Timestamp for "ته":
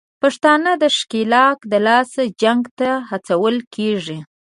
2.79-2.89